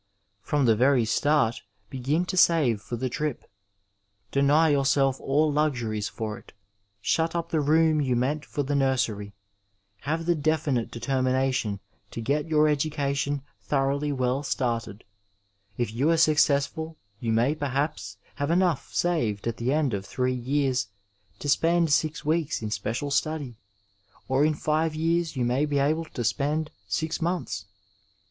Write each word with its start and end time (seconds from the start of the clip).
From 0.41 0.65
the 0.65 0.75
very 0.75 1.05
start 1.05 1.61
begin 1.91 2.25
to 2.25 2.35
save 2.35 2.81
for 2.81 2.95
the 2.95 3.07
trip. 3.07 3.45
Deny 4.31 4.69
yourself 4.69 5.19
all 5.21 5.53
luxuries 5.53 6.09
for 6.09 6.39
it; 6.39 6.53
shut 7.01 7.35
up 7.35 7.49
the 7.51 7.59
room 7.61 8.01
you 8.01 8.15
meant 8.15 8.43
for 8.43 8.63
the 8.63 8.73
nursery— 8.73 9.35
^have 10.07 10.25
the 10.25 10.33
definite 10.33 10.89
determination 10.89 11.81
to 12.09 12.19
get 12.19 12.47
your 12.47 12.67
education 12.67 13.43
thoroughly 13.61 14.11
well 14.11 14.41
started; 14.41 15.03
if 15.77 15.93
you 15.93 16.09
are 16.09 16.17
successful 16.17 16.97
you 17.19 17.31
may, 17.31 17.53
perhaps, 17.53 18.17
have 18.37 18.49
enough 18.49 18.91
saved 18.91 19.45
at 19.47 19.57
the 19.57 19.71
end 19.71 19.93
of 19.93 20.03
three 20.03 20.33
years 20.33 20.87
to 21.37 21.47
spend 21.47 21.93
six 21.93 22.25
weeks 22.25 22.63
in 22.63 22.71
special 22.71 23.11
study; 23.11 23.55
or 24.27 24.43
in 24.43 24.55
five 24.55 24.95
years 24.95 25.35
you 25.35 25.45
may 25.45 25.63
be 25.63 25.77
able 25.77 26.05
to 26.05 26.23
spend 26.23 26.71
six 26.87 27.21
months. 27.21 27.65